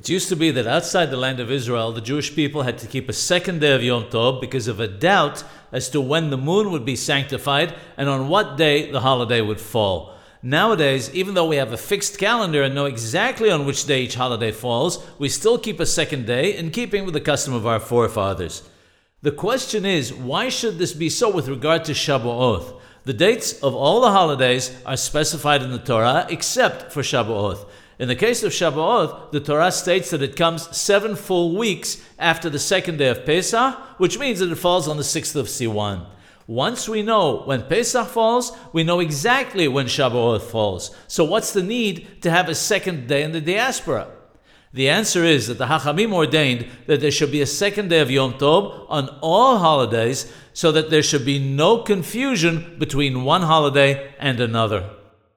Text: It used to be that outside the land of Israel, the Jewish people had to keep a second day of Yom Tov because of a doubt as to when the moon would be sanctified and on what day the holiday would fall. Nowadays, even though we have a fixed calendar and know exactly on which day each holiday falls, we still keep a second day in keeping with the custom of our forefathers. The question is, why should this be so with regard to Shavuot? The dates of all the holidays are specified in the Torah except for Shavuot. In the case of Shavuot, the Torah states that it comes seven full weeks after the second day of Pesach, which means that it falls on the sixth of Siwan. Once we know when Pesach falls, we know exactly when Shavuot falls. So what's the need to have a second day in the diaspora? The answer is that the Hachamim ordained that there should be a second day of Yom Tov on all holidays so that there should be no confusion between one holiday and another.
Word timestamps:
It 0.00 0.08
used 0.08 0.30
to 0.30 0.34
be 0.34 0.50
that 0.52 0.66
outside 0.66 1.10
the 1.10 1.18
land 1.18 1.40
of 1.40 1.50
Israel, 1.50 1.92
the 1.92 2.00
Jewish 2.00 2.34
people 2.34 2.62
had 2.62 2.78
to 2.78 2.86
keep 2.86 3.10
a 3.10 3.12
second 3.12 3.60
day 3.60 3.74
of 3.74 3.82
Yom 3.82 4.04
Tov 4.04 4.40
because 4.40 4.66
of 4.66 4.80
a 4.80 4.88
doubt 4.88 5.44
as 5.72 5.90
to 5.90 6.00
when 6.00 6.30
the 6.30 6.38
moon 6.38 6.70
would 6.70 6.86
be 6.86 6.96
sanctified 6.96 7.74
and 7.98 8.08
on 8.08 8.28
what 8.30 8.56
day 8.56 8.90
the 8.90 9.00
holiday 9.00 9.42
would 9.42 9.60
fall. 9.60 10.14
Nowadays, 10.42 11.12
even 11.12 11.34
though 11.34 11.46
we 11.46 11.56
have 11.56 11.74
a 11.74 11.76
fixed 11.76 12.16
calendar 12.16 12.62
and 12.62 12.74
know 12.74 12.86
exactly 12.86 13.50
on 13.50 13.66
which 13.66 13.84
day 13.84 14.04
each 14.04 14.14
holiday 14.14 14.52
falls, 14.52 15.06
we 15.18 15.28
still 15.28 15.58
keep 15.58 15.78
a 15.78 15.84
second 15.84 16.26
day 16.26 16.56
in 16.56 16.70
keeping 16.70 17.04
with 17.04 17.12
the 17.12 17.20
custom 17.20 17.52
of 17.52 17.66
our 17.66 17.78
forefathers. 17.78 18.66
The 19.20 19.32
question 19.32 19.84
is, 19.84 20.14
why 20.14 20.48
should 20.48 20.78
this 20.78 20.94
be 20.94 21.10
so 21.10 21.30
with 21.30 21.46
regard 21.46 21.84
to 21.84 21.92
Shavuot? 21.92 22.80
The 23.04 23.12
dates 23.12 23.60
of 23.60 23.74
all 23.74 24.00
the 24.00 24.12
holidays 24.12 24.74
are 24.86 24.96
specified 24.96 25.62
in 25.62 25.72
the 25.72 25.78
Torah 25.78 26.26
except 26.30 26.90
for 26.90 27.02
Shavuot. 27.02 27.66
In 28.00 28.08
the 28.08 28.16
case 28.16 28.42
of 28.42 28.52
Shavuot, 28.52 29.30
the 29.30 29.40
Torah 29.40 29.70
states 29.70 30.08
that 30.08 30.22
it 30.22 30.34
comes 30.34 30.74
seven 30.74 31.14
full 31.14 31.54
weeks 31.54 32.02
after 32.18 32.48
the 32.48 32.58
second 32.58 32.96
day 32.96 33.08
of 33.08 33.26
Pesach, 33.26 33.74
which 33.98 34.18
means 34.18 34.38
that 34.38 34.50
it 34.50 34.56
falls 34.56 34.88
on 34.88 34.96
the 34.96 35.04
sixth 35.04 35.36
of 35.36 35.48
Siwan. 35.48 36.06
Once 36.46 36.88
we 36.88 37.02
know 37.02 37.42
when 37.42 37.60
Pesach 37.64 38.08
falls, 38.08 38.56
we 38.72 38.84
know 38.84 39.00
exactly 39.00 39.68
when 39.68 39.84
Shavuot 39.84 40.40
falls. 40.40 40.96
So 41.08 41.24
what's 41.24 41.52
the 41.52 41.62
need 41.62 42.22
to 42.22 42.30
have 42.30 42.48
a 42.48 42.54
second 42.54 43.06
day 43.06 43.22
in 43.22 43.32
the 43.32 43.40
diaspora? 43.42 44.08
The 44.72 44.88
answer 44.88 45.22
is 45.22 45.48
that 45.48 45.58
the 45.58 45.66
Hachamim 45.66 46.14
ordained 46.14 46.68
that 46.86 47.02
there 47.02 47.10
should 47.10 47.30
be 47.30 47.42
a 47.42 47.46
second 47.46 47.88
day 47.90 48.00
of 48.00 48.10
Yom 48.10 48.32
Tov 48.32 48.86
on 48.88 49.10
all 49.20 49.58
holidays 49.58 50.32
so 50.54 50.72
that 50.72 50.88
there 50.88 51.02
should 51.02 51.26
be 51.26 51.38
no 51.38 51.82
confusion 51.82 52.76
between 52.78 53.24
one 53.24 53.42
holiday 53.42 54.14
and 54.18 54.40
another. 54.40 54.88